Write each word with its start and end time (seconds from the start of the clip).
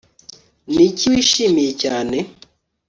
Niki 0.73 1.05
wishimiye 1.13 1.71
cyane 1.83 2.17